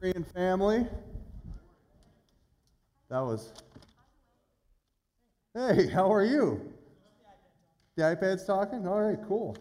[0.00, 0.86] Korean family.
[3.08, 3.52] That was.
[5.54, 6.60] Hey, how are you?
[7.96, 8.86] The iPad's talking?
[8.86, 9.56] All right, cool.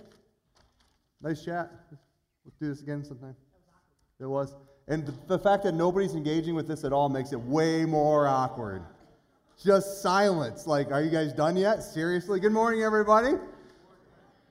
[1.21, 1.71] Nice chat.
[2.43, 3.35] Let's do this again sometime.
[4.19, 4.55] It was.
[4.87, 8.83] And the fact that nobody's engaging with this at all makes it way more awkward.
[9.63, 10.67] Just silence.
[10.67, 11.81] Like, are you guys done yet?
[11.81, 12.41] Seriously?
[12.41, 13.35] Good morning, everybody.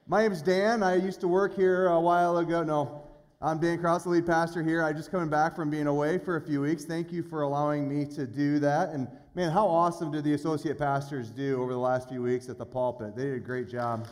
[0.06, 0.82] My name's Dan.
[0.82, 2.62] I used to work here a while ago.
[2.62, 3.03] No,
[3.44, 4.82] I'm Dan Kraus, the lead pastor here.
[4.82, 6.86] I just coming back from being away for a few weeks.
[6.86, 8.88] Thank you for allowing me to do that.
[8.88, 12.56] And man, how awesome did the associate pastors do over the last few weeks at
[12.56, 13.14] the pulpit?
[13.14, 14.08] They did a great job.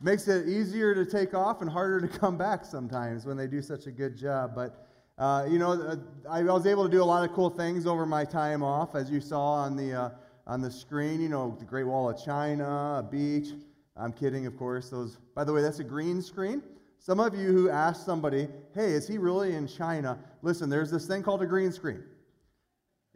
[0.00, 3.60] Makes it easier to take off and harder to come back sometimes when they do
[3.60, 4.54] such a good job.
[4.54, 4.86] But
[5.18, 5.96] uh, you know, uh,
[6.30, 9.10] I was able to do a lot of cool things over my time off, as
[9.10, 10.10] you saw on the uh,
[10.46, 11.20] on the screen.
[11.20, 12.64] You know, the Great Wall of China,
[13.00, 13.48] a beach.
[13.98, 14.90] I'm kidding, of course.
[14.90, 16.62] Those, by the way, that's a green screen.
[16.98, 20.18] Some of you who ask somebody, hey, is he really in China?
[20.42, 22.02] Listen, there's this thing called a green screen.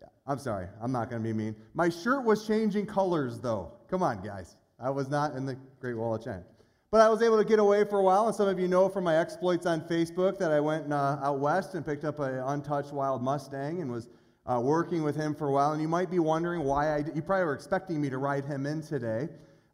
[0.00, 0.68] Yeah, I'm sorry.
[0.80, 1.56] I'm not going to be mean.
[1.74, 3.72] My shirt was changing colors, though.
[3.88, 4.56] Come on, guys.
[4.78, 6.44] I was not in the Great Wall of China.
[6.90, 8.88] But I was able to get away for a while, and some of you know
[8.88, 12.38] from my exploits on Facebook that I went uh, out west and picked up an
[12.38, 14.08] untouched wild Mustang and was
[14.46, 15.72] uh, working with him for a while.
[15.72, 18.66] And you might be wondering why I, you probably were expecting me to ride him
[18.66, 19.28] in today.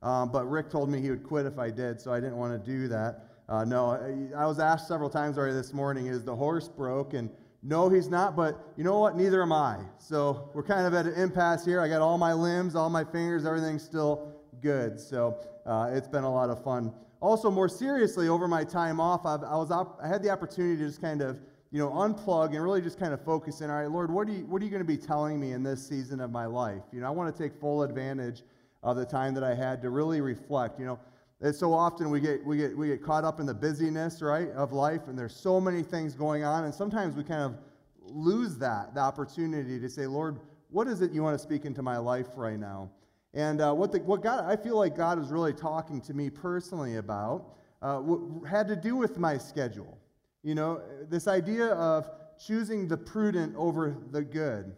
[0.06, 2.52] Um, but Rick told me he would quit if I did, so I didn't want
[2.52, 3.24] to do that.
[3.48, 7.12] Uh, no, I, I was asked several times already this morning, is the horse broke?
[7.14, 7.28] And
[7.64, 9.16] no, he's not, but you know what?
[9.16, 9.78] Neither am I.
[9.98, 11.80] So we're kind of at an impasse here.
[11.80, 15.00] I got all my limbs, all my fingers, everything's still good.
[15.00, 16.92] So uh, it's been a lot of fun.
[17.20, 20.76] Also, more seriously, over my time off, I've, I, was op- I had the opportunity
[20.76, 21.40] to just kind of
[21.72, 23.70] you know, unplug and really just kind of focus in.
[23.70, 25.64] All right, Lord, what are you, what are you going to be telling me in
[25.64, 26.82] this season of my life?
[26.92, 28.44] You know, I want to take full advantage
[28.86, 30.78] of the time that I had to really reflect.
[30.78, 31.00] You know,
[31.40, 34.48] and so often we get, we, get, we get caught up in the busyness, right,
[34.52, 37.56] of life, and there's so many things going on, and sometimes we kind of
[38.00, 40.38] lose that, the opportunity to say, Lord,
[40.70, 42.88] what is it you want to speak into my life right now?
[43.34, 46.30] And uh, what, the, what God, I feel like God is really talking to me
[46.30, 48.00] personally about uh,
[48.48, 49.98] had to do with my schedule.
[50.42, 50.80] You know,
[51.10, 54.74] this idea of choosing the prudent over the good.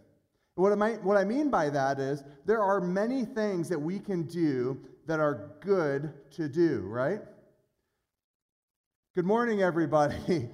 [0.58, 4.24] What, I, what I mean by that is there are many things that we can
[4.24, 7.20] do that are good to do, right?
[9.14, 10.48] Good morning, everybody.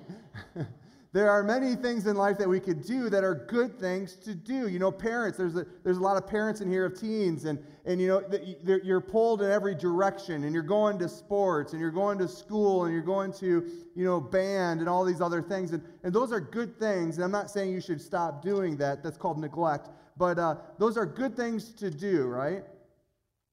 [1.14, 4.34] there are many things in life that we could do that are good things to
[4.34, 4.68] do.
[4.68, 7.58] You know, parents, there's a, there's a lot of parents in here of teens, and,
[7.86, 11.90] and you know, you're pulled in every direction, and you're going to sports, and you're
[11.90, 15.72] going to school, and you're going to, you know, band, and all these other things.
[15.72, 19.02] And, and those are good things, and I'm not saying you should stop doing that.
[19.02, 19.90] That's called neglect.
[20.16, 22.64] But uh, those are good things to do, right?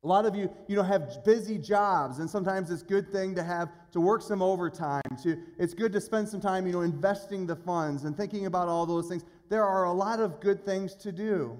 [0.04, 3.36] A lot of you, you know, have busy jobs, and sometimes it's a good thing
[3.36, 5.02] to have to work some overtime.
[5.24, 8.68] To it's good to spend some time, you know, investing the funds and thinking about
[8.68, 9.26] all those things.
[9.50, 11.60] There are a lot of good things to do,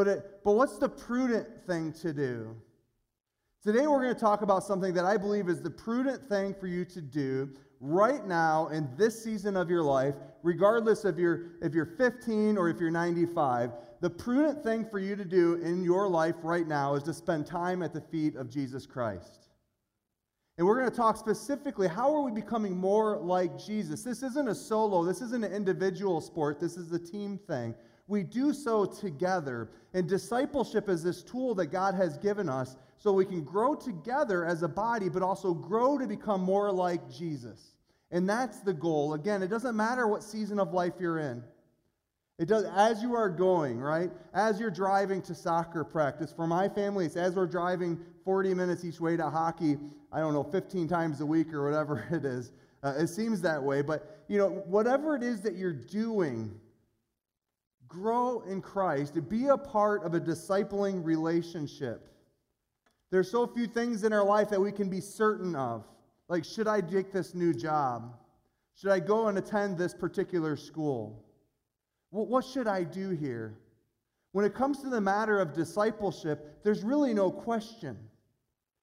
[0.00, 2.56] but it, but what's the prudent thing to do?
[3.62, 6.66] Today we're going to talk about something that I believe is the prudent thing for
[6.66, 7.50] you to do
[7.80, 12.70] right now in this season of your life, regardless of your if you're 15 or
[12.70, 16.94] if you're 95 the prudent thing for you to do in your life right now
[16.94, 19.50] is to spend time at the feet of Jesus Christ.
[20.56, 24.02] And we're going to talk specifically how are we becoming more like Jesus?
[24.02, 27.74] This isn't a solo, this isn't an individual sport, this is a team thing.
[28.10, 29.70] We do so together.
[29.94, 34.44] And discipleship is this tool that God has given us so we can grow together
[34.44, 37.76] as a body, but also grow to become more like Jesus.
[38.10, 39.14] And that's the goal.
[39.14, 41.44] Again, it doesn't matter what season of life you're in.
[42.36, 44.10] It does as you are going, right?
[44.34, 46.32] As you're driving to soccer practice.
[46.32, 49.78] For my family, it's as we're driving 40 minutes each way to hockey,
[50.12, 52.50] I don't know, 15 times a week or whatever it is.
[52.82, 56.52] Uh, it seems that way, but you know, whatever it is that you're doing,
[57.90, 62.08] grow in Christ, to be a part of a discipling relationship.
[63.10, 65.84] There's so few things in our life that we can be certain of.
[66.28, 68.16] Like, should I take this new job?
[68.76, 71.24] Should I go and attend this particular school?
[72.10, 73.58] What should I do here?
[74.32, 77.98] When it comes to the matter of discipleship, there's really no question.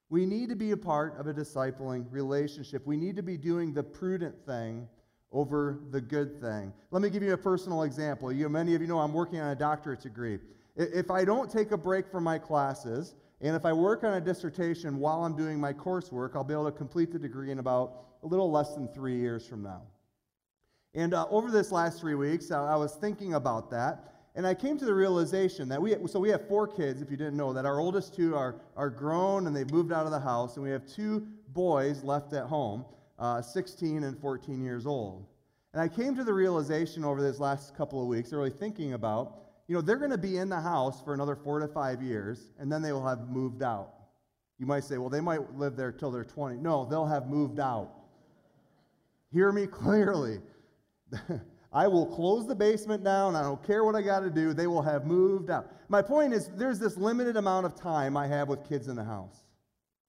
[0.09, 2.85] We need to be a part of a discipling relationship.
[2.85, 4.89] We need to be doing the prudent thing
[5.31, 6.73] over the good thing.
[6.91, 8.31] Let me give you a personal example.
[8.31, 10.39] You, many of you know I'm working on a doctorate degree.
[10.75, 14.21] If I don't take a break from my classes, and if I work on a
[14.21, 18.05] dissertation while I'm doing my coursework, I'll be able to complete the degree in about
[18.23, 19.81] a little less than three years from now.
[20.95, 24.13] And uh, over this last three weeks, I, I was thinking about that.
[24.35, 27.17] And I came to the realization that we, so we have four kids, if you
[27.17, 30.19] didn't know, that our oldest two are, are grown and they've moved out of the
[30.19, 32.85] house, and we have two boys left at home,
[33.19, 35.25] uh, 16 and 14 years old.
[35.73, 39.39] And I came to the realization over this last couple of weeks, really thinking about,
[39.67, 42.51] you know, they're going to be in the house for another four to five years,
[42.57, 43.93] and then they will have moved out.
[44.59, 46.57] You might say, well, they might live there till they're 20.
[46.57, 47.91] No, they'll have moved out.
[49.31, 50.39] Hear me clearly.
[51.73, 53.35] I will close the basement down.
[53.35, 54.53] I don't care what I got to do.
[54.53, 55.71] They will have moved out.
[55.89, 59.03] My point is, there's this limited amount of time I have with kids in the
[59.03, 59.43] house,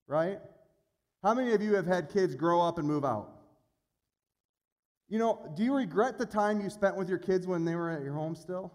[0.06, 0.38] right?
[1.22, 3.30] How many of you have had kids grow up and move out?
[5.08, 7.90] You know, do you regret the time you spent with your kids when they were
[7.90, 8.72] at your home still?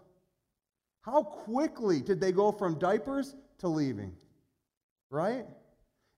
[1.02, 4.12] How quickly did they go from diapers to leaving?
[5.10, 5.46] Right?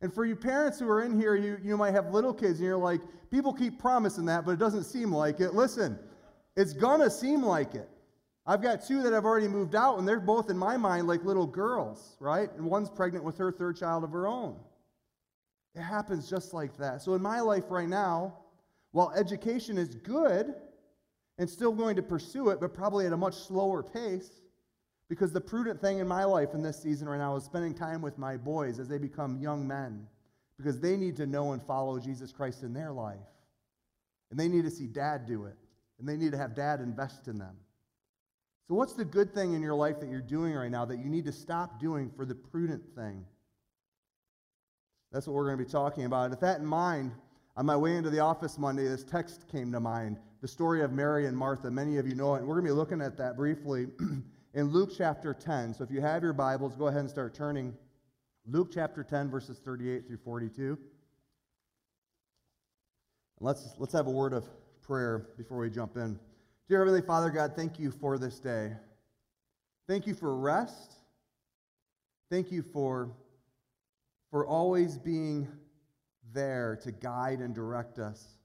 [0.00, 2.66] And for you parents who are in here, you, you might have little kids and
[2.66, 3.00] you're like,
[3.30, 5.54] people keep promising that, but it doesn't seem like it.
[5.54, 5.98] Listen,
[6.56, 7.88] it's gonna seem like it.
[8.46, 11.24] I've got two that have already moved out, and they're both, in my mind, like
[11.24, 12.48] little girls, right?
[12.52, 14.56] And one's pregnant with her third child of her own.
[15.76, 17.02] It happens just like that.
[17.02, 18.34] So in my life right now,
[18.92, 20.54] while education is good
[21.38, 24.40] and still going to pursue it, but probably at a much slower pace,
[25.10, 28.00] because the prudent thing in my life in this season right now is spending time
[28.00, 30.06] with my boys as they become young men,
[30.56, 33.18] because they need to know and follow Jesus Christ in their life.
[34.30, 35.56] And they need to see dad do it,
[35.98, 37.54] and they need to have dad invest in them.
[38.66, 41.08] So, what's the good thing in your life that you're doing right now that you
[41.10, 43.24] need to stop doing for the prudent thing?
[45.16, 46.28] That's what we're going to be talking about.
[46.28, 47.10] With that in mind,
[47.56, 50.92] on my way into the office Monday, this text came to mind the story of
[50.92, 51.70] Mary and Martha.
[51.70, 53.86] Many of you know it, and we're going to be looking at that briefly
[54.52, 55.72] in Luke chapter 10.
[55.72, 57.72] So if you have your Bibles, go ahead and start turning.
[58.46, 60.76] Luke chapter 10, verses 38 through 42.
[63.40, 64.44] Let's, let's have a word of
[64.82, 66.20] prayer before we jump in.
[66.68, 68.74] Dear Heavenly Father, God, thank you for this day.
[69.88, 70.92] Thank you for rest.
[72.30, 73.12] Thank you for,
[74.30, 75.48] for always being
[76.32, 78.36] there to guide and direct us.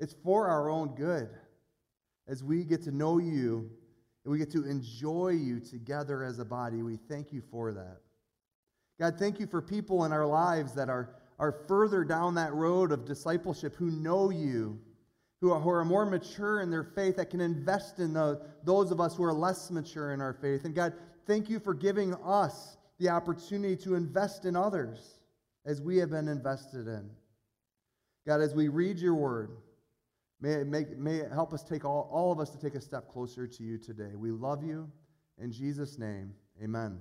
[0.00, 1.28] It's for our own good
[2.28, 3.70] as we get to know you
[4.24, 6.82] and we get to enjoy you together as a body.
[6.82, 7.98] We thank you for that.
[9.00, 12.92] God, thank you for people in our lives that are, are further down that road
[12.92, 14.78] of discipleship who know you,
[15.40, 18.90] who are, who are more mature in their faith, that can invest in the, those
[18.90, 20.64] of us who are less mature in our faith.
[20.64, 20.92] And God,
[21.26, 25.20] thank you for giving us the opportunity to invest in others
[25.64, 27.08] as we have been invested in.
[28.26, 29.50] God, as we read your word,
[30.40, 32.80] may it, make, may it help us take all, all of us to take a
[32.80, 34.14] step closer to you today.
[34.14, 34.90] We love you.
[35.40, 37.00] In Jesus' name, amen.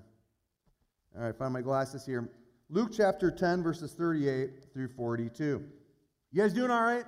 [1.17, 2.29] All right, find my glasses here.
[2.69, 5.63] Luke chapter 10, verses 38 through 42.
[6.31, 7.05] You guys doing all right?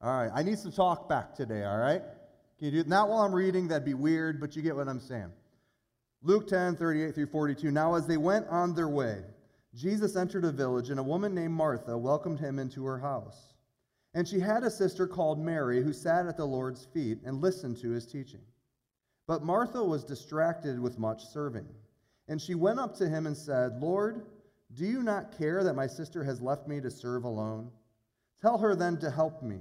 [0.00, 2.02] All right, I need some talk back today, all right?
[2.58, 2.88] Can you do?
[2.88, 5.32] Not while I'm reading, that'd be weird, but you get what I'm saying.
[6.22, 7.70] Luke 10, 38 through 42.
[7.70, 9.22] Now, as they went on their way,
[9.74, 13.54] Jesus entered a village, and a woman named Martha welcomed him into her house.
[14.14, 17.78] And she had a sister called Mary who sat at the Lord's feet and listened
[17.80, 18.40] to his teaching.
[19.28, 21.68] But Martha was distracted with much serving.
[22.26, 24.26] And she went up to him and said, Lord,
[24.74, 27.70] do you not care that my sister has left me to serve alone?
[28.40, 29.60] Tell her then to help me.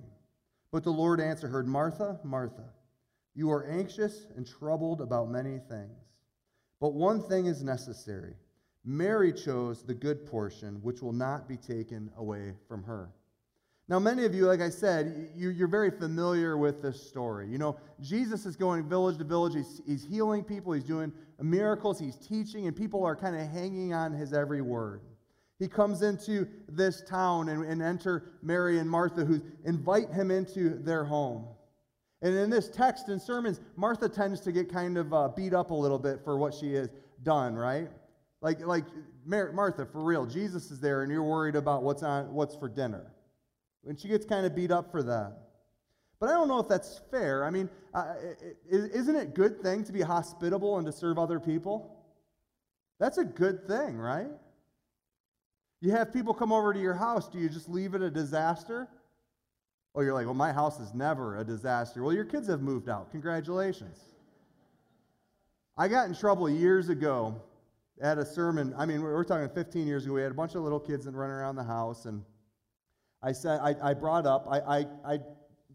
[0.71, 2.69] But the Lord answered her, Martha, Martha,
[3.35, 6.07] you are anxious and troubled about many things.
[6.79, 8.33] But one thing is necessary.
[8.85, 13.09] Mary chose the good portion, which will not be taken away from her.
[13.89, 17.47] Now, many of you, like I said, you, are very familiar with this story.
[17.49, 19.53] You know, Jesus is going village to village.
[19.85, 24.11] He's, healing people, he's doing miracles, he's teaching, and people are kind of hanging on
[24.13, 25.01] his every word.
[25.57, 31.03] He comes into this town and enter Mary and Martha, who invite him into their
[31.03, 31.47] home.
[32.21, 35.71] And in this text and sermons, Martha tends to get kind of uh, beat up
[35.71, 36.89] a little bit for what she has
[37.23, 37.89] done, right?
[38.41, 38.85] Like, like
[39.25, 43.11] Martha, for real, Jesus is there and you're worried about what's, on, what's for dinner.
[43.85, 45.37] And she gets kind of beat up for that.
[46.19, 47.45] But I don't know if that's fair.
[47.45, 48.15] I mean, uh,
[48.69, 51.95] isn't it a good thing to be hospitable and to serve other people?
[52.99, 54.31] That's a good thing, right?
[55.79, 57.27] You have people come over to your house.
[57.27, 58.87] Do you just leave it a disaster?
[59.97, 62.03] Oh, you're like, well, my house is never a disaster.
[62.03, 63.09] Well, your kids have moved out.
[63.09, 63.97] Congratulations.
[65.75, 67.41] I got in trouble years ago
[67.99, 68.75] at a sermon.
[68.77, 70.13] I mean, we're talking 15 years ago.
[70.13, 72.23] We had a bunch of little kids and running around the house, and
[73.23, 75.19] I said, I, I brought up, I, I, I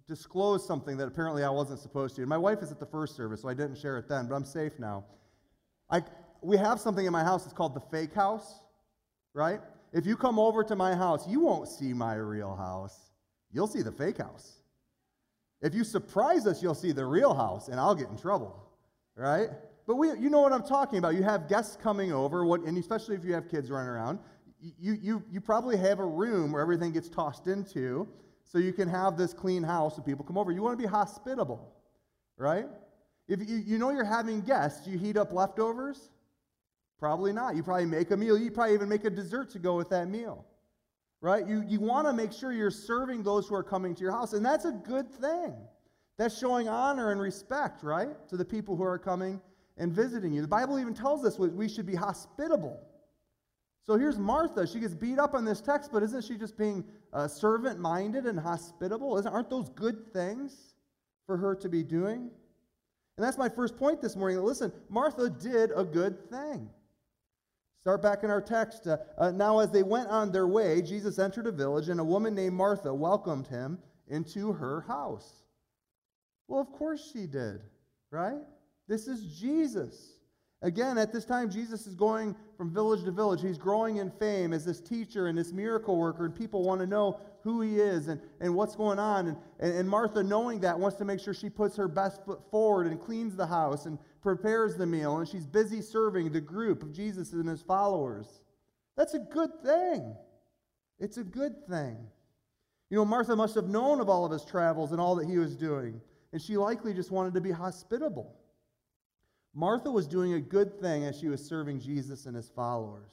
[0.07, 2.23] disclosed something that apparently I wasn't supposed to.
[2.23, 4.37] And my wife is at the first service, so I didn't share it then, but
[4.37, 5.05] I'm safe now.
[5.91, 6.01] I,
[6.43, 7.45] we have something in my house.
[7.45, 8.61] It's called the fake house,
[9.35, 9.61] right?
[9.93, 13.12] If you come over to my house, you won't see my real house.
[13.53, 14.61] You'll see the fake house.
[15.61, 18.61] If you surprise us, you'll see the real house, and I'll get in trouble,
[19.15, 19.51] right?
[19.87, 21.15] But we, you know what I'm talking about.
[21.15, 24.19] You have guests coming over, what, and especially if you have kids running around,
[24.79, 28.09] you, you, you probably have a room where everything gets tossed into
[28.45, 30.53] so you can have this clean house when people come over.
[30.53, 31.73] You want to be hospitable,
[32.37, 32.67] right?
[33.29, 36.11] If you, you know you're having guests, you heat up leftovers?
[36.99, 37.57] Probably not.
[37.57, 38.39] You probably make a meal.
[38.39, 40.45] You probably even make a dessert to go with that meal,
[41.23, 41.47] right?
[41.47, 44.35] You, you want to make sure you're serving those who are coming to your house,
[44.35, 45.55] and that's a good thing.
[46.19, 49.41] That's showing honor and respect, right, to the people who are coming
[49.79, 50.43] and visiting you.
[50.43, 52.79] The Bible even tells us we should be hospitable.
[53.85, 54.67] So here's Martha.
[54.67, 58.27] She gets beat up on this text, but isn't she just being uh, servant minded
[58.27, 59.17] and hospitable?
[59.19, 60.75] Isn't, aren't those good things
[61.27, 62.31] for her to be doing?
[63.17, 64.39] And that's my first point this morning.
[64.41, 66.69] Listen, Martha did a good thing.
[67.83, 68.87] Start back in our text.
[68.87, 72.05] Uh, uh, now, as they went on their way, Jesus entered a village, and a
[72.05, 75.43] woman named Martha welcomed him into her house.
[76.47, 77.61] Well, of course she did,
[78.13, 78.39] right?
[78.87, 80.13] This is Jesus.
[80.63, 83.43] Again, at this time, Jesus is going from village to village.
[83.43, 86.87] He's growing in fame as this teacher and this miracle worker, and people want to
[86.87, 89.27] know who he is and, and what's going on.
[89.27, 92.49] And, and, and Martha, knowing that, wants to make sure she puts her best foot
[92.49, 96.83] forward and cleans the house and prepares the meal, and she's busy serving the group
[96.83, 98.41] of Jesus and his followers.
[98.97, 100.15] That's a good thing.
[100.99, 101.97] It's a good thing.
[102.91, 105.39] You know, Martha must have known of all of his travels and all that he
[105.39, 106.01] was doing,
[106.33, 108.37] and she likely just wanted to be hospitable.
[109.55, 113.11] Martha was doing a good thing as she was serving Jesus and his followers.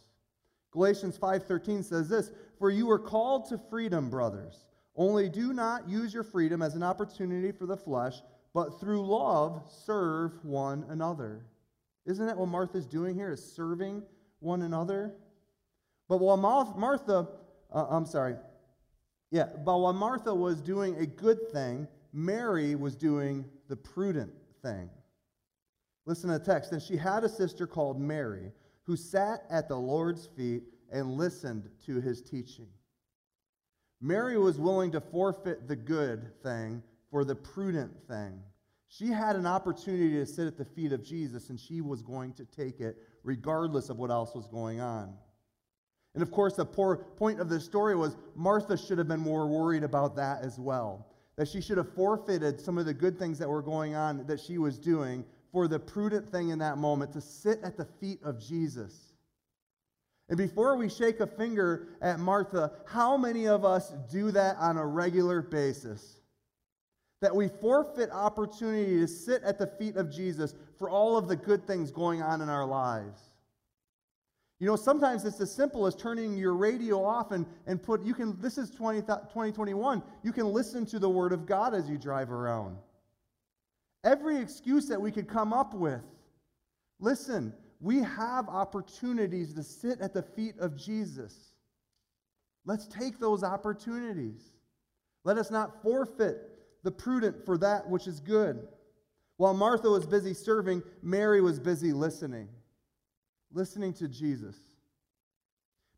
[0.72, 4.68] Galatians 5:13 says this, "For you were called to freedom, brothers.
[4.96, 8.22] Only do not use your freedom as an opportunity for the flesh,
[8.53, 11.46] but through love serve one another."
[12.06, 13.32] Isn't that what Martha's doing here?
[13.32, 14.03] Is serving
[14.39, 15.13] one another?
[16.08, 17.27] But while Martha,
[17.72, 18.36] uh, I'm sorry,
[19.32, 24.32] yeah, but while Martha was doing a good thing, Mary was doing the prudent
[24.63, 24.89] thing.
[26.06, 26.72] Listen to the text.
[26.72, 28.51] And she had a sister called Mary
[28.84, 32.68] who sat at the Lord's feet and listened to his teaching.
[34.01, 38.39] Mary was willing to forfeit the good thing for the prudent thing.
[38.88, 42.34] She had an opportunity to sit at the feet of Jesus, and she was going
[42.34, 45.13] to take it regardless of what else was going on.
[46.16, 49.48] And of course, the poor point of the story was Martha should have been more
[49.48, 51.06] worried about that as well.
[51.36, 54.39] That she should have forfeited some of the good things that were going on that
[54.39, 58.20] she was doing for the prudent thing in that moment to sit at the feet
[58.24, 59.13] of Jesus.
[60.30, 64.78] And before we shake a finger at Martha, how many of us do that on
[64.78, 66.18] a regular basis?
[67.21, 71.35] That we forfeit opportunity to sit at the feet of Jesus for all of the
[71.35, 73.29] good things going on in our lives.
[74.59, 78.13] You know, sometimes it's as simple as turning your radio off and, and put, you
[78.13, 81.97] can, this is 20, 2021, you can listen to the Word of God as you
[81.97, 82.77] drive around.
[84.03, 86.01] Every excuse that we could come up with.
[86.99, 91.53] Listen, we have opportunities to sit at the feet of Jesus.
[92.65, 94.51] Let's take those opportunities.
[95.23, 96.49] Let us not forfeit
[96.83, 98.67] the prudent for that which is good.
[99.38, 102.50] While Martha was busy serving, Mary was busy listening,
[103.53, 104.55] listening to Jesus.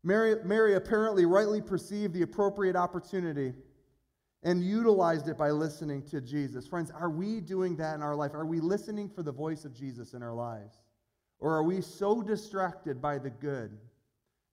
[0.04, 3.52] Mary, Mary apparently rightly perceived the appropriate opportunity
[4.42, 6.66] and utilized it by listening to Jesus.
[6.66, 8.34] Friends, are we doing that in our life?
[8.34, 10.78] Are we listening for the voice of Jesus in our lives?
[11.38, 13.76] Or are we so distracted by the good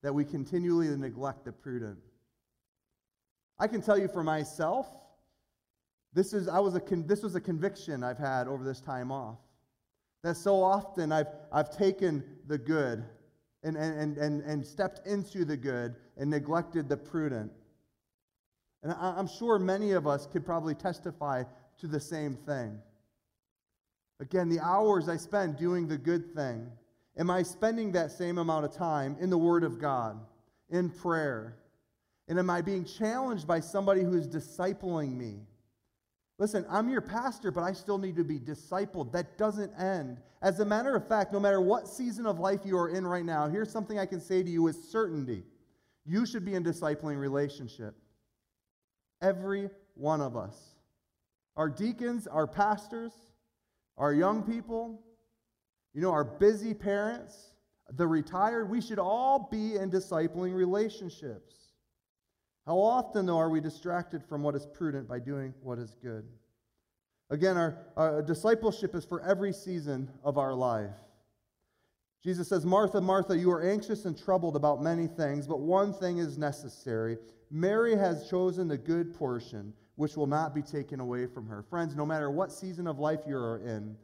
[0.04, 1.98] that we continually neglect the prudent?
[3.58, 4.88] I can tell you for myself,
[6.14, 9.12] this, is, I was a con- this was a conviction I've had over this time
[9.12, 9.38] off.
[10.24, 13.04] That so often I've, I've taken the good
[13.64, 17.52] and, and, and, and stepped into the good and neglected the prudent.
[18.84, 21.44] And I'm sure many of us could probably testify
[21.80, 22.80] to the same thing.
[24.22, 26.70] Again, the hours I spend doing the good thing,
[27.18, 30.20] am I spending that same amount of time in the Word of God,
[30.70, 31.58] in prayer?
[32.28, 35.40] And am I being challenged by somebody who is discipling me?
[36.40, 39.12] Listen, I'm your pastor, but I still need to be discipled.
[39.12, 40.20] That doesn't end.
[40.42, 43.26] As a matter of fact, no matter what season of life you are in right
[43.26, 45.44] now, here's something I can say to you with certainty.
[46.06, 47.94] You should be in discipling relationship.
[49.22, 50.56] Every one of us.
[51.58, 53.12] Our deacons, our pastors,
[53.98, 55.02] our young people,
[55.94, 57.52] you know, our busy parents,
[57.98, 61.59] the retired, we should all be in discipling relationships.
[62.70, 66.24] How often, though, are we distracted from what is prudent by doing what is good?
[67.32, 70.94] Again, our, our discipleship is for every season of our life.
[72.24, 76.20] Jesus says, Martha, Martha, you are anxious and troubled about many things, but one thing
[76.20, 77.18] is necessary.
[77.50, 81.64] Mary has chosen the good portion, which will not be taken away from her.
[81.64, 83.96] Friends, no matter what season of life you are in,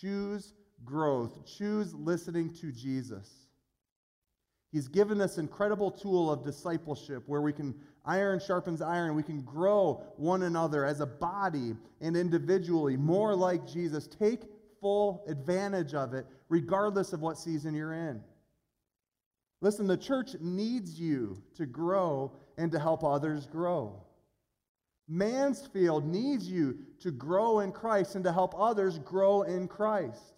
[0.00, 3.47] choose growth, choose listening to Jesus.
[4.70, 9.40] He's given this incredible tool of discipleship where we can, iron sharpens iron, we can
[9.42, 14.06] grow one another as a body and individually more like Jesus.
[14.06, 14.42] Take
[14.80, 18.20] full advantage of it, regardless of what season you're in.
[19.60, 24.02] Listen, the church needs you to grow and to help others grow.
[25.08, 30.34] Mansfield needs you to grow in Christ and to help others grow in Christ.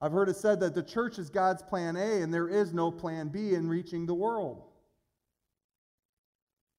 [0.00, 2.90] I've heard it said that the church is God's plan A and there is no
[2.90, 4.62] plan B in reaching the world.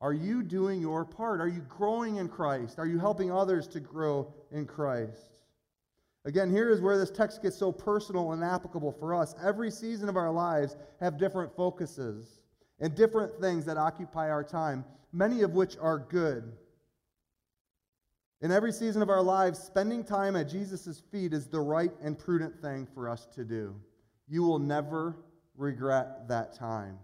[0.01, 1.41] Are you doing your part?
[1.41, 2.77] Are you growing in Christ?
[2.77, 5.31] Are you helping others to grow in Christ?
[6.25, 9.36] Again, here is where this text gets so personal and applicable for us.
[9.43, 12.41] Every season of our lives have different focuses
[12.79, 16.51] and different things that occupy our time, many of which are good.
[18.46, 22.16] In every season of our lives, spending time at Jesus' feet is the right and
[22.16, 23.74] prudent thing for us to do.
[24.28, 25.18] You will never
[25.58, 27.00] regret that time.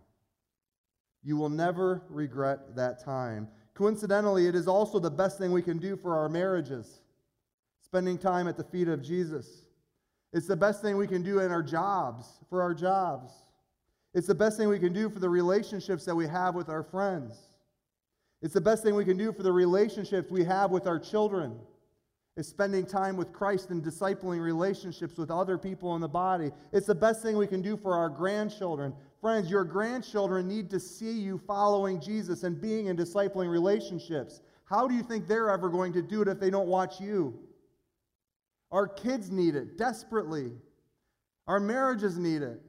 [1.23, 3.47] You will never regret that time.
[3.73, 7.01] Coincidentally, it is also the best thing we can do for our marriages,
[7.83, 9.63] spending time at the feet of Jesus.
[10.33, 13.33] It's the best thing we can do in our jobs, for our jobs.
[14.13, 16.83] It's the best thing we can do for the relationships that we have with our
[16.83, 17.35] friends.
[18.41, 21.59] It's the best thing we can do for the relationships we have with our children.
[22.37, 26.51] Is spending time with Christ and discipling relationships with other people in the body.
[26.71, 28.93] It's the best thing we can do for our grandchildren.
[29.19, 34.39] Friends, your grandchildren need to see you following Jesus and being in discipling relationships.
[34.63, 37.37] How do you think they're ever going to do it if they don't watch you?
[38.71, 40.53] Our kids need it desperately.
[41.47, 42.61] Our marriages need it.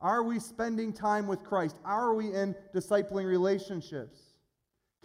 [0.00, 1.76] Are we spending time with Christ?
[1.84, 4.18] Are we in discipling relationships?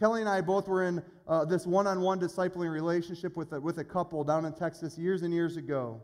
[0.01, 3.61] Kelly and I both were in uh, this one on one discipling relationship with a,
[3.61, 6.01] with a couple down in Texas years and years ago.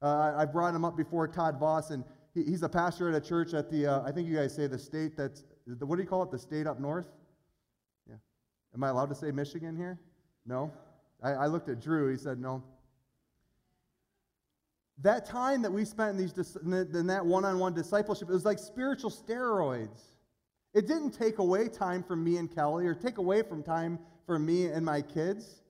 [0.00, 3.20] Uh, I brought him up before Todd Voss, and he, he's a pastor at a
[3.20, 6.02] church at the, uh, I think you guys say the state that's, the, what do
[6.02, 6.30] you call it?
[6.30, 7.08] The state up north?
[8.08, 8.14] Yeah.
[8.74, 10.00] Am I allowed to say Michigan here?
[10.46, 10.72] No?
[11.22, 12.62] I, I looked at Drew, he said no.
[15.02, 18.46] That time that we spent in, these, in that one on one discipleship, it was
[18.46, 20.13] like spiritual steroids.
[20.74, 24.44] It didn't take away time from me and Kelly or take away from time from
[24.44, 25.62] me and my kids.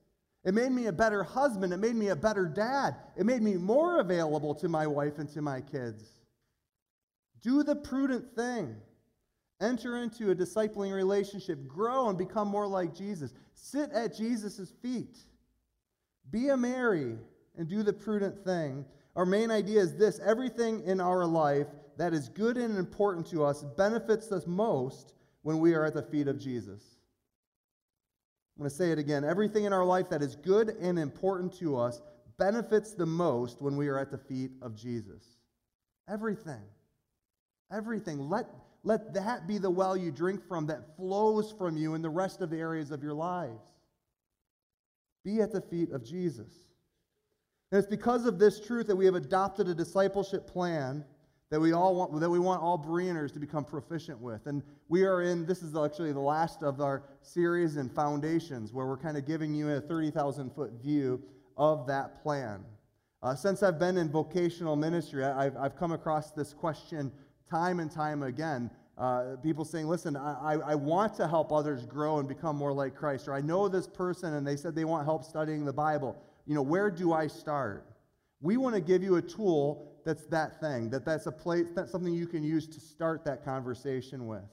[0.43, 1.73] It made me a better husband.
[1.73, 2.95] It made me a better dad.
[3.15, 6.03] It made me more available to my wife and to my kids.
[7.41, 8.75] Do the prudent thing.
[9.61, 11.67] Enter into a discipling relationship.
[11.67, 13.33] Grow and become more like Jesus.
[13.53, 15.17] Sit at Jesus' feet.
[16.31, 17.17] Be a Mary
[17.57, 18.85] and do the prudent thing.
[19.15, 23.43] Our main idea is this everything in our life that is good and important to
[23.43, 26.81] us benefits us most when we are at the feet of Jesus.
[28.55, 29.23] I'm going to say it again.
[29.23, 32.01] Everything in our life that is good and important to us
[32.37, 35.23] benefits the most when we are at the feet of Jesus.
[36.09, 36.61] Everything.
[37.71, 38.29] Everything.
[38.29, 38.47] Let,
[38.83, 42.41] let that be the well you drink from that flows from you in the rest
[42.41, 43.61] of the areas of your lives.
[45.23, 46.51] Be at the feet of Jesus.
[47.71, 51.03] And it's because of this truth that we have adopted a discipleship plan
[51.51, 54.47] that we all want that we want all Bereaners to become proficient with.
[54.47, 58.85] And we are in this is actually the last of our series in foundations where
[58.85, 61.21] we're kind of giving you a 30,000 foot view
[61.57, 62.63] of that plan.
[63.21, 67.11] Uh, since I've been in vocational ministry, I've, I've come across this question
[67.49, 68.69] time and time again.
[68.97, 72.95] Uh, people saying, listen, I, I want to help others grow and become more like
[72.95, 73.27] Christ.
[73.27, 76.15] Or I know this person and they said they want help studying the Bible.
[76.45, 77.85] You know, where do I start?
[78.41, 81.91] We want to give you a tool that's that thing, that that's a place, that's
[81.91, 84.43] something you can use to start that conversation with.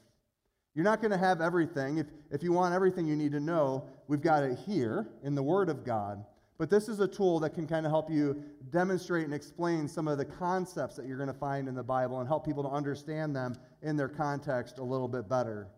[0.74, 1.98] You're not going to have everything.
[1.98, 5.42] If, if you want everything you need to know, we've got it here in the
[5.42, 6.24] Word of God.
[6.56, 10.08] But this is a tool that can kind of help you demonstrate and explain some
[10.08, 12.70] of the concepts that you're going to find in the Bible and help people to
[12.70, 15.68] understand them in their context a little bit better.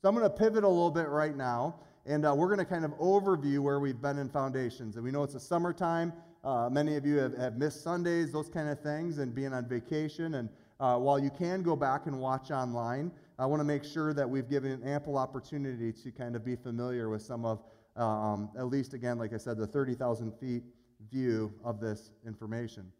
[0.00, 2.64] So I'm going to pivot a little bit right now, and uh, we're going to
[2.64, 4.96] kind of overview where we've been in foundations.
[4.96, 6.14] And we know it's a summertime.
[6.42, 9.68] Uh, many of you have, have, missed Sundays, those kind of things, and being on
[9.68, 10.34] vacation.
[10.36, 10.48] And
[10.78, 14.28] uh, while you can go back and watch online, I want to make sure that
[14.28, 17.62] we've given ample opportunity to kind of be familiar with some of,
[17.96, 20.62] um, at least again, like I said, the 30,000 feet
[21.10, 22.90] view of this information.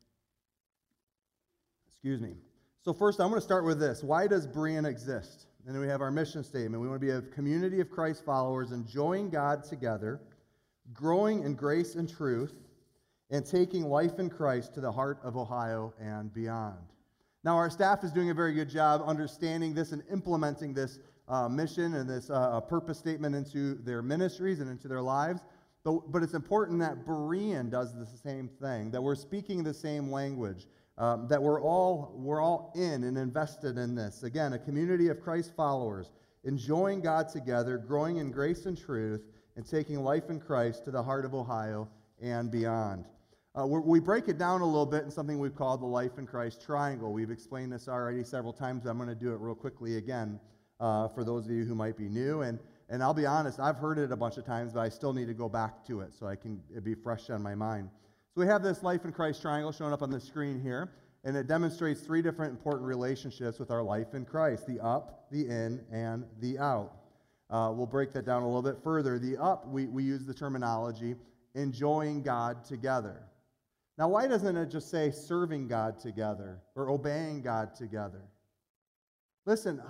[1.88, 2.34] Excuse me.
[2.82, 4.02] So, first, I'm going to start with this.
[4.02, 5.46] Why does Berean exist?
[5.66, 6.82] And then we have our mission statement.
[6.82, 10.20] We want to be a community of Christ followers, enjoying God together,
[10.92, 12.54] growing in grace and truth
[13.30, 16.78] and taking life in Christ to the heart of Ohio and beyond.
[17.44, 21.48] Now, our staff is doing a very good job understanding this and implementing this uh,
[21.48, 25.40] mission and this uh, purpose statement into their ministries and into their lives.
[25.84, 30.10] But, but it's important that Berean does the same thing, that we're speaking the same
[30.10, 30.66] language.
[31.00, 34.22] um, that we're all, we're all in and invested in this.
[34.22, 36.12] Again, a community of Christ followers,
[36.44, 39.22] enjoying God together, growing in grace and truth,
[39.56, 41.88] and taking life in Christ to the heart of Ohio
[42.20, 43.06] and beyond.
[43.60, 46.26] Uh, we break it down a little bit in something we've called the Life in
[46.26, 47.12] Christ Triangle.
[47.12, 48.86] We've explained this already several times.
[48.86, 50.40] I'm going to do it real quickly again
[50.78, 52.40] uh, for those of you who might be new.
[52.40, 55.12] And, and I'll be honest, I've heard it a bunch of times, but I still
[55.12, 57.90] need to go back to it so I can be fresh on my mind.
[58.34, 60.92] So we have this Life in Christ Triangle showing up on the screen here,
[61.24, 65.46] and it demonstrates three different important relationships with our life in Christ the up, the
[65.46, 66.92] in, and the out.
[67.50, 69.18] Uh, we'll break that down a little bit further.
[69.18, 71.14] The up, we, we use the terminology
[71.54, 73.20] enjoying God together.
[73.98, 78.22] Now, why doesn't it just say serving God together or obeying God together?
[79.46, 79.82] Listen,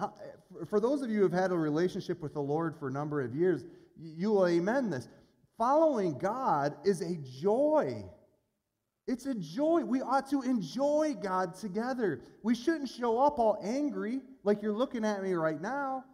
[0.68, 3.20] for those of you who have had a relationship with the Lord for a number
[3.20, 3.64] of years,
[3.96, 5.08] you will amen this.
[5.58, 8.04] Following God is a joy.
[9.06, 9.84] It's a joy.
[9.84, 12.20] We ought to enjoy God together.
[12.42, 16.04] We shouldn't show up all angry like you're looking at me right now.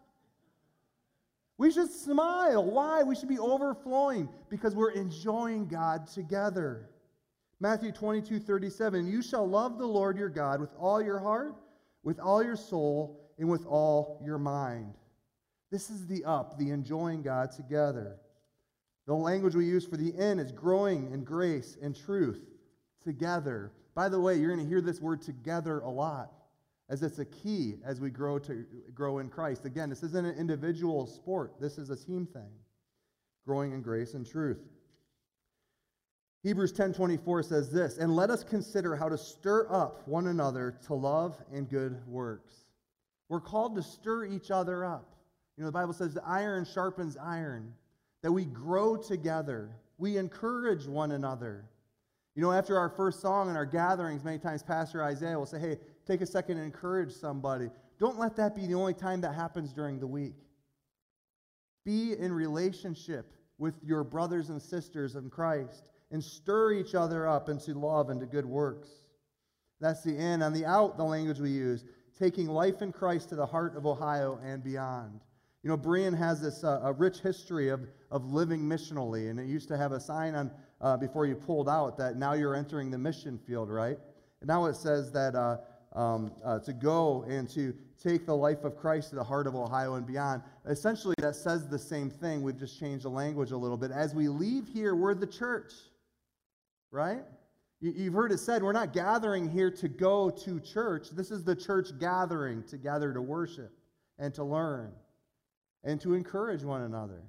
[1.59, 2.65] We should smile.
[2.65, 3.03] Why?
[3.03, 6.91] We should be overflowing because we're enjoying God together.
[7.59, 11.55] Matthew 22, 37, you shall love the Lord your God with all your heart,
[12.03, 14.95] with all your soul, and with all your mind.
[15.71, 18.17] This is the up, the enjoying God together.
[19.07, 22.43] The language we use for the end is growing in grace and truth
[23.03, 23.73] together.
[23.95, 26.33] By the way, you're going to hear this word together a lot
[26.89, 28.65] as it's a key as we grow to
[28.95, 29.65] grow in Christ.
[29.65, 31.55] Again, this isn't an individual sport.
[31.61, 32.51] This is a team thing.
[33.45, 34.61] Growing in grace and truth.
[36.43, 40.95] Hebrews 10:24 says this, "And let us consider how to stir up one another to
[40.95, 42.67] love and good works."
[43.29, 45.17] We're called to stir each other up.
[45.57, 47.75] You know, the Bible says that iron sharpens iron,
[48.23, 51.65] that we grow together, we encourage one another.
[52.35, 55.59] You know, after our first song in our gatherings, many times Pastor Isaiah will say,
[55.59, 57.71] Hey, take a second and encourage somebody.
[57.99, 60.37] Don't let that be the only time that happens during the week.
[61.85, 67.49] Be in relationship with your brothers and sisters in Christ and stir each other up
[67.49, 68.89] into love and to good works.
[69.81, 70.43] That's the in.
[70.43, 71.85] On the out, the language we use,
[72.19, 75.21] taking life in Christ to the heart of Ohio and beyond.
[75.63, 79.47] You know, Berean has this uh, a rich history of, of living missionally, and it
[79.47, 82.91] used to have a sign on uh, before you pulled out that now you're entering
[82.91, 83.99] the mission field, right?
[84.41, 85.59] And now it says that uh,
[85.99, 89.55] um, uh, to go and to take the life of Christ to the heart of
[89.55, 90.43] Ohio and beyond.
[90.67, 92.43] Essentially, that says the same thing.
[92.43, 93.91] We've just changed the language a little bit.
[93.91, 95.73] As we leave here, we're the church
[96.97, 97.23] right?
[97.81, 101.11] You've heard it said, we're not gathering here to go to church.
[101.11, 103.71] This is the church gathering to gather to worship
[104.19, 104.93] and to learn
[105.85, 107.23] and to encourage one another.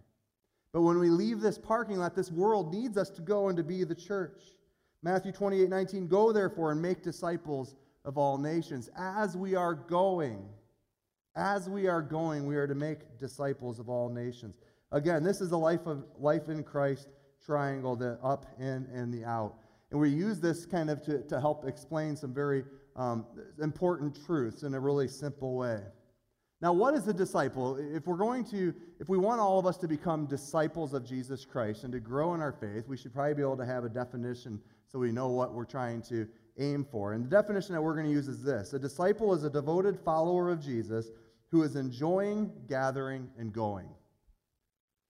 [0.72, 3.64] But when we leave this parking lot, this world needs us to go and to
[3.64, 4.42] be the church.
[5.04, 7.76] Matthew 28 19, go therefore and make disciples
[8.06, 8.90] of all nations.
[8.98, 10.48] As we are going,
[11.36, 14.56] as we are going, we are to make disciples of all nations.
[14.92, 17.10] Again, this is the life of life in Christ
[17.46, 19.56] triangle, the up, in, and the out.
[19.92, 22.64] And we use this kind of to, to help explain some very
[22.96, 23.26] um,
[23.62, 25.82] important truths in a really simple way.
[26.60, 27.78] Now, what is a disciple?
[27.78, 31.46] If we're going to, if we want all of us to become disciples of Jesus
[31.46, 33.90] Christ and to grow in our faith, we should probably be able to have a
[33.90, 37.14] definition so we know what we're trying to aim for.
[37.14, 40.00] And the definition that we're going to use is this A disciple is a devoted
[40.00, 41.12] follower of Jesus
[41.52, 43.88] who is enjoying, gathering, and going.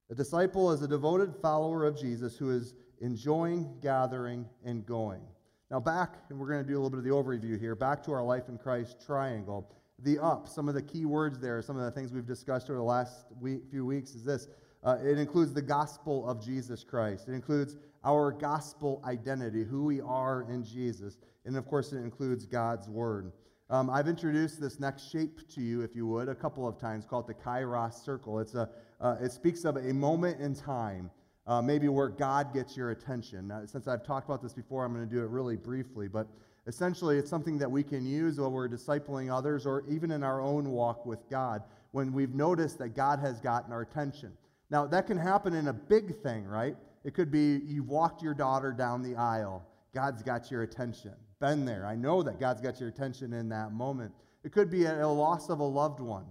[0.09, 5.21] A disciple is a devoted follower of Jesus who is enjoying, gathering, and going.
[5.69, 8.01] Now, back, and we're going to do a little bit of the overview here, back
[8.03, 9.69] to our life in Christ triangle.
[10.03, 12.77] The up, some of the key words there, some of the things we've discussed over
[12.77, 14.47] the last week, few weeks is this.
[14.81, 17.27] Uh, it includes the gospel of Jesus Christ.
[17.27, 21.17] It includes our gospel identity, who we are in Jesus.
[21.43, 23.33] And of course, it includes God's word.
[23.69, 27.05] Um, I've introduced this next shape to you, if you would, a couple of times
[27.05, 28.39] called the Kairos circle.
[28.39, 28.69] It's a,
[29.01, 31.11] uh, it speaks of a moment in time,
[31.47, 33.49] uh, maybe where God gets your attention.
[33.49, 36.27] Now, since I've talked about this before, I'm going to do it really briefly, but
[36.65, 40.39] essentially it's something that we can use while we're discipling others or even in our
[40.39, 44.31] own walk with God when we've noticed that God has gotten our attention.
[44.69, 46.77] Now, that can happen in a big thing, right?
[47.03, 51.13] It could be you've walked your daughter down the aisle, God's got your attention.
[51.39, 51.85] Been there.
[51.85, 54.13] I know that God's got your attention in that moment.
[54.43, 56.25] It could be a, a loss of a loved one.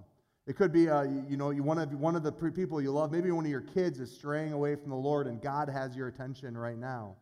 [0.47, 3.11] It could be, uh, you know, you, one, of, one of the people you love,
[3.11, 6.09] maybe one of your kids is straying away from the Lord and God has your
[6.09, 7.17] attention right now.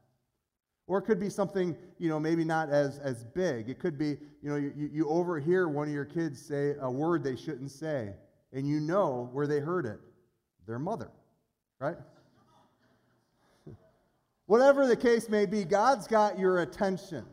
[0.86, 3.70] Or it could be something, you know, maybe not as, as big.
[3.70, 7.24] It could be, you know, you, you overhear one of your kids say a word
[7.24, 8.12] they shouldn't say,
[8.52, 9.98] and you know where they heard it
[10.66, 11.10] their mother,
[11.78, 11.96] right?
[14.46, 17.24] Whatever the case may be, God's got your attention,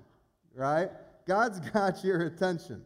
[0.61, 0.89] right?
[1.27, 2.83] God's got your attention.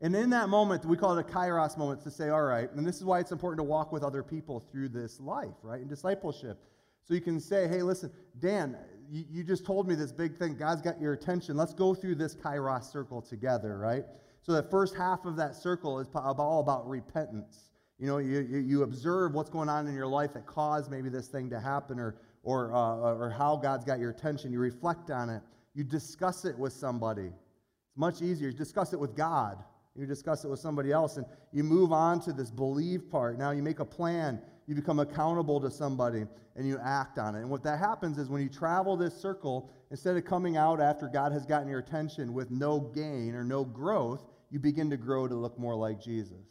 [0.00, 2.86] And in that moment, we call it a kairos moment to say, all right, and
[2.86, 5.80] this is why it's important to walk with other people through this life, right?
[5.80, 6.58] In discipleship.
[7.04, 8.10] So you can say, hey, listen,
[8.40, 8.76] Dan,
[9.10, 10.56] you, you just told me this big thing.
[10.56, 11.56] God's got your attention.
[11.56, 14.04] Let's go through this kairos circle together, right?
[14.42, 17.70] So the first half of that circle is all about repentance.
[17.98, 21.28] You know, you, you, observe what's going on in your life that caused maybe this
[21.28, 24.52] thing to happen or, or, uh, or how God's got your attention.
[24.52, 25.42] You reflect on it.
[25.74, 27.26] You discuss it with somebody.
[27.26, 28.48] It's much easier.
[28.48, 29.58] You discuss it with God
[29.96, 33.38] you discuss it with somebody else, and you move on to this believe part.
[33.38, 37.40] Now you make a plan, you become accountable to somebody, and you act on it.
[37.40, 41.06] And what that happens is when you travel this circle, instead of coming out after
[41.06, 45.28] God has gotten your attention with no gain or no growth, you begin to grow
[45.28, 46.48] to look more like Jesus.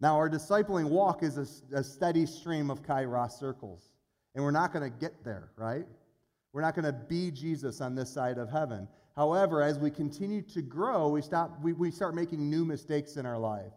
[0.00, 3.92] Now, our discipling walk is a, a steady stream of kairos circles,
[4.34, 5.86] and we're not going to get there, right?
[6.52, 8.88] We're not going to be Jesus on this side of heaven.
[9.16, 13.26] However, as we continue to grow, we, stop, we, we start making new mistakes in
[13.26, 13.72] our life.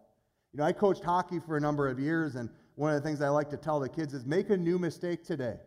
[0.53, 3.21] You know, I coached hockey for a number of years, and one of the things
[3.21, 5.57] I like to tell the kids is make a new mistake today.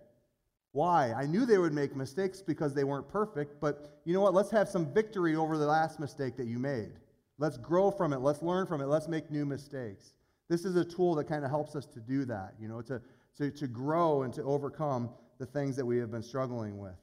[0.72, 1.12] Why?
[1.12, 4.34] I knew they would make mistakes because they weren't perfect, but you know what?
[4.34, 6.92] Let's have some victory over the last mistake that you made.
[7.38, 8.20] Let's grow from it.
[8.20, 8.86] Let's learn from it.
[8.86, 10.14] Let's make new mistakes.
[10.48, 13.00] This is a tool that kind of helps us to do that, you know, to,
[13.36, 16.96] to, to grow and to overcome the things that we have been struggling with.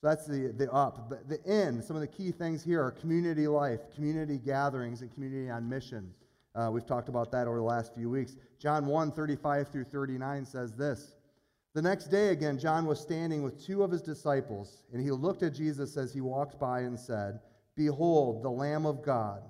[0.00, 1.08] So that's the, the up.
[1.08, 5.12] But the in, some of the key things here are community life, community gatherings, and
[5.12, 6.12] community on mission.
[6.54, 8.36] Uh, we've talked about that over the last few weeks.
[8.58, 11.16] John 1 35 through 39 says this
[11.72, 15.42] The next day, again, John was standing with two of his disciples, and he looked
[15.42, 17.40] at Jesus as he walked by and said,
[17.76, 19.42] Behold, the Lamb of God.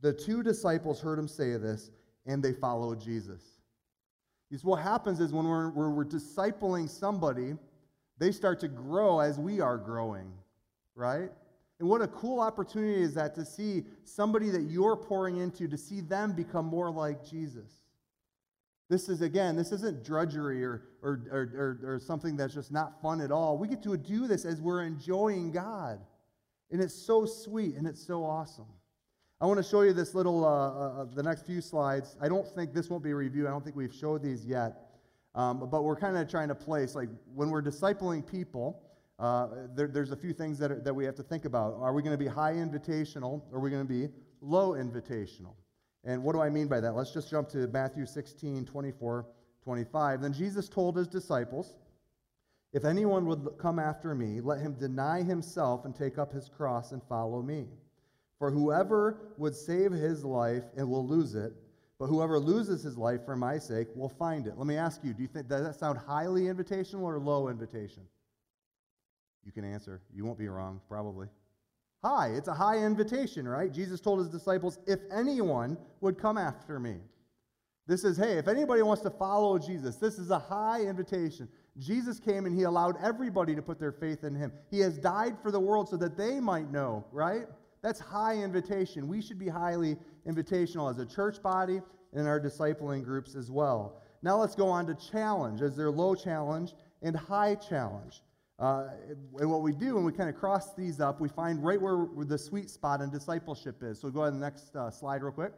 [0.00, 1.90] The two disciples heard him say this,
[2.26, 3.59] and they followed Jesus.
[4.50, 7.54] Because what happens is when we're, we're, we're discipling somebody,
[8.18, 10.32] they start to grow as we are growing,
[10.96, 11.30] right?
[11.78, 15.78] And what a cool opportunity is that to see somebody that you're pouring into, to
[15.78, 17.70] see them become more like Jesus.
[18.88, 23.00] This is, again, this isn't drudgery or, or, or, or, or something that's just not
[23.00, 23.56] fun at all.
[23.56, 26.00] We get to do this as we're enjoying God.
[26.72, 28.66] And it's so sweet and it's so awesome.
[29.42, 32.14] I want to show you this little, uh, uh, uh the next few slides.
[32.20, 33.48] I don't think this won't be a review.
[33.48, 34.90] I don't think we've showed these yet.
[35.34, 38.82] Um, but we're kind of trying to place, like, when we're discipling people,
[39.18, 41.74] uh, there, there's a few things that, are, that we have to think about.
[41.80, 44.08] Are we going to be high invitational or are we going to be
[44.42, 45.54] low invitational?
[46.04, 46.92] And what do I mean by that?
[46.92, 49.26] Let's just jump to Matthew 16, 24,
[49.62, 50.20] 25.
[50.20, 51.76] Then Jesus told his disciples,
[52.74, 56.92] If anyone would come after me, let him deny himself and take up his cross
[56.92, 57.68] and follow me.
[58.40, 61.52] For whoever would save his life and will lose it,
[61.98, 64.56] but whoever loses his life for my sake will find it.
[64.56, 68.02] Let me ask you, do you think does that sound highly invitational or low invitation?
[69.44, 70.00] You can answer.
[70.14, 71.28] You won't be wrong, probably.
[72.02, 72.28] High.
[72.28, 73.70] It's a high invitation, right?
[73.70, 76.96] Jesus told his disciples, if anyone would come after me.
[77.86, 81.46] This is, hey, if anybody wants to follow Jesus, this is a high invitation.
[81.76, 84.50] Jesus came and he allowed everybody to put their faith in him.
[84.70, 87.46] He has died for the world so that they might know, right?
[87.82, 89.08] That's high invitation.
[89.08, 91.80] We should be highly invitational as a church body
[92.12, 94.02] and in our discipling groups as well.
[94.22, 95.62] Now let's go on to challenge.
[95.62, 98.22] Is there low challenge and high challenge?
[98.58, 98.88] Uh,
[99.38, 101.96] and what we do when we kind of cross these up, we find right where,
[101.96, 103.98] where the sweet spot in discipleship is.
[103.98, 105.52] So go ahead to the next uh, slide real quick.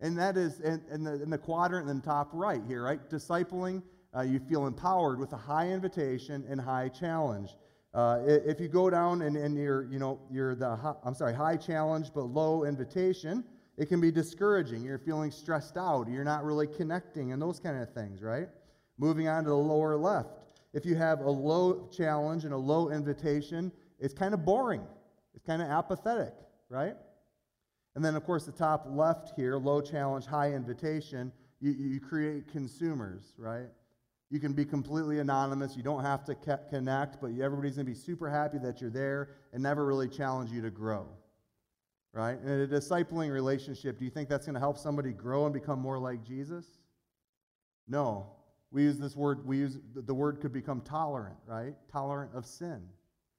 [0.00, 3.10] And that is in, in, the, in the quadrant in the top right here, right?
[3.10, 3.82] Discipling,
[4.16, 7.50] uh, you feel empowered with a high invitation and high challenge.
[7.96, 11.32] Uh, if you go down and, and you're, you know, you're the, high, I'm sorry,
[11.32, 13.42] high challenge but low invitation,
[13.78, 14.82] it can be discouraging.
[14.82, 16.06] You're feeling stressed out.
[16.06, 18.48] You're not really connecting and those kind of things, right?
[18.98, 20.28] Moving on to the lower left.
[20.74, 24.86] If you have a low challenge and a low invitation, it's kind of boring.
[25.34, 26.34] It's kind of apathetic,
[26.68, 26.96] right?
[27.94, 32.46] And then, of course, the top left here, low challenge, high invitation, you, you create
[32.52, 33.68] consumers, right?
[34.30, 35.76] You can be completely anonymous.
[35.76, 36.34] You don't have to
[36.68, 40.50] connect, but everybody's going to be super happy that you're there and never really challenge
[40.50, 41.06] you to grow.
[42.12, 42.38] Right?
[42.42, 45.78] In a discipling relationship, do you think that's going to help somebody grow and become
[45.78, 46.66] more like Jesus?
[47.86, 48.26] No.
[48.72, 51.74] We use this word, we use the word could become tolerant, right?
[51.92, 52.82] Tolerant of sin.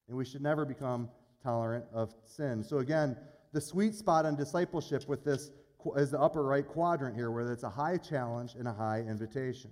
[0.08, 1.10] And we should never become
[1.43, 2.63] tolerant of sin.
[2.63, 3.17] So again,
[3.52, 5.52] the sweet spot on discipleship with this
[5.97, 9.71] is the upper right quadrant here, where it's a high challenge and a high invitation.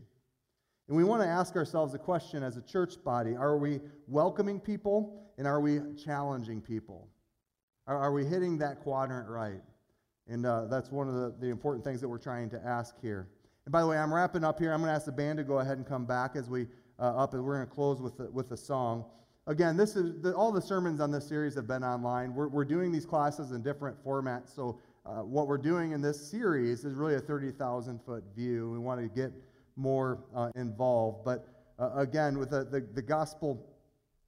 [0.87, 4.59] And we want to ask ourselves a question as a church body Are we welcoming
[4.59, 7.07] people and are we challenging people?
[7.87, 9.61] Are, are we hitting that quadrant right?
[10.27, 13.27] And uh, that's one of the, the important things that we're trying to ask here.
[13.65, 14.73] And by the way, I'm wrapping up here.
[14.73, 16.67] I'm going to ask the band to go ahead and come back as we
[16.99, 19.05] uh, up, and we're going to close with the, with the song.
[19.47, 22.33] again, this is the, all the sermons on this series have been online.
[22.33, 24.55] We're, we're doing these classes in different formats.
[24.55, 28.71] So, uh, what we're doing in this series is really a 30,000 foot view.
[28.71, 29.31] We want to get
[29.75, 31.25] more uh, involved.
[31.25, 31.47] But
[31.79, 33.65] uh, again, with the, the, the, gospel,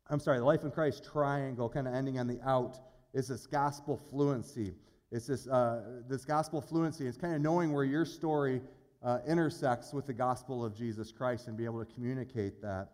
[0.09, 2.79] I'm sorry, the life in Christ triangle kind of ending on the out
[3.13, 4.73] is this gospel fluency.
[5.11, 7.07] It's this, uh, this gospel fluency.
[7.07, 8.61] It's kind of knowing where your story
[9.03, 12.89] uh, intersects with the gospel of Jesus Christ and be able to communicate that.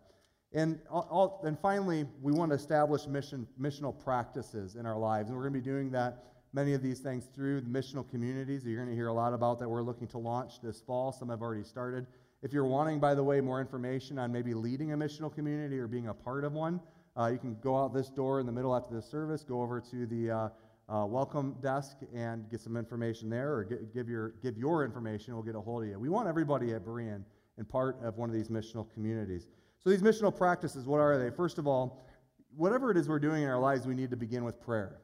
[0.52, 5.28] And, all, and finally, we want to establish mission, missional practices in our lives.
[5.28, 8.64] And we're going to be doing that, many of these things, through the missional communities.
[8.64, 11.10] You're going to hear a lot about that we're looking to launch this fall.
[11.10, 12.06] Some have already started.
[12.44, 15.86] If you're wanting, by the way, more information on maybe leading a missional community or
[15.86, 16.78] being a part of one,
[17.16, 19.80] uh, you can go out this door in the middle after the service, go over
[19.80, 20.48] to the uh,
[20.90, 25.32] uh, welcome desk and get some information there or get, give, your, give your information.
[25.32, 25.98] We'll get a hold of you.
[25.98, 27.24] We want everybody at Berean
[27.56, 29.48] and part of one of these missional communities.
[29.78, 31.34] So, these missional practices, what are they?
[31.34, 32.06] First of all,
[32.54, 35.00] whatever it is we're doing in our lives, we need to begin with prayer.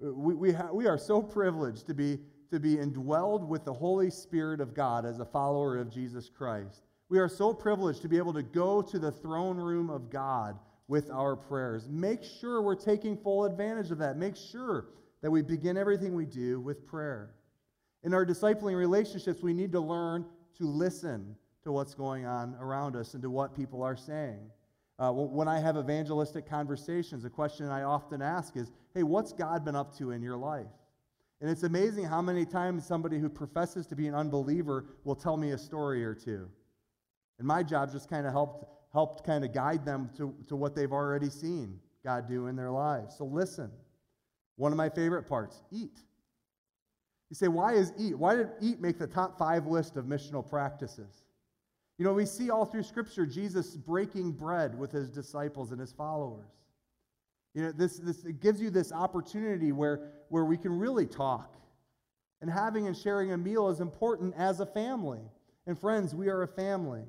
[0.00, 4.10] We, we, ha- we are so privileged to be, to be indwelled with the Holy
[4.10, 6.82] Spirit of God as a follower of Jesus Christ.
[7.08, 10.58] We are so privileged to be able to go to the throne room of God
[10.88, 11.88] with our prayers.
[11.88, 14.16] Make sure we're taking full advantage of that.
[14.16, 14.86] Make sure
[15.22, 17.34] that we begin everything we do with prayer.
[18.04, 20.24] In our discipling relationships, we need to learn
[20.58, 24.40] to listen to what's going on around us and to what people are saying.
[24.98, 29.64] Uh, when I have evangelistic conversations, a question I often ask is, hey, what's God
[29.64, 30.66] been up to in your life?
[31.40, 35.36] And it's amazing how many times somebody who professes to be an unbeliever will tell
[35.36, 36.48] me a story or two.
[37.38, 40.74] And my job just kind of helped helped kind of guide them to, to what
[40.74, 43.16] they've already seen God do in their lives.
[43.16, 43.70] So listen.
[44.56, 46.00] One of my favorite parts eat.
[47.30, 48.18] You say, why is eat?
[48.18, 51.22] Why did eat make the top five list of missional practices?
[51.96, 55.92] You know, we see all through Scripture Jesus breaking bread with his disciples and his
[55.92, 56.50] followers.
[57.54, 61.56] You know, this, this it gives you this opportunity where, where we can really talk.
[62.40, 65.20] And having and sharing a meal is important as a family.
[65.66, 67.02] And friends, we are a family.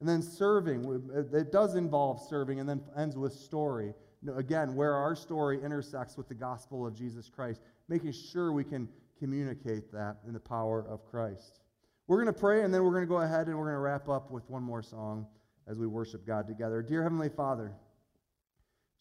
[0.00, 3.94] And then serving, it does involve serving, and then ends with story.
[4.36, 8.88] Again, where our story intersects with the gospel of Jesus Christ, making sure we can
[9.18, 11.60] communicate that in the power of Christ.
[12.06, 13.80] We're going to pray, and then we're going to go ahead and we're going to
[13.80, 15.26] wrap up with one more song
[15.66, 16.82] as we worship God together.
[16.82, 17.72] Dear Heavenly Father,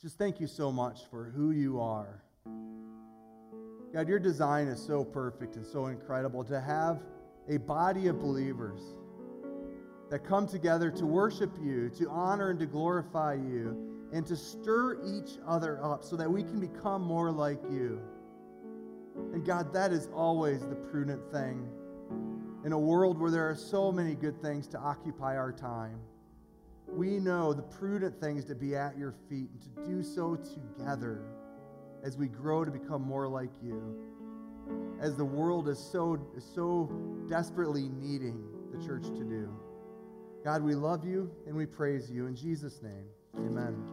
[0.04, 2.22] just thank you so much for who you are.
[3.94, 7.02] God, your design is so perfect and so incredible to have
[7.48, 8.82] a body of believers
[10.10, 13.78] that come together to worship you, to honor and to glorify you,
[14.12, 18.02] and to stir each other up so that we can become more like you.
[19.32, 21.66] And God, that is always the prudent thing.
[22.66, 25.98] In a world where there are so many good things to occupy our time,
[26.96, 30.36] we know the prudent thing is to be at your feet and to do so
[30.36, 31.22] together
[32.04, 33.98] as we grow to become more like you.
[35.02, 36.20] As the world is so,
[36.56, 36.90] so
[37.28, 39.50] desperately needing the church to do.
[40.44, 42.28] God, we love you and we praise you.
[42.28, 43.06] In Jesus' name,
[43.38, 43.93] amen.